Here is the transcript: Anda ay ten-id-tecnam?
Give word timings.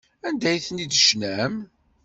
Anda 0.27 0.47
ay 0.49 0.59
ten-id-tecnam? 0.65 1.53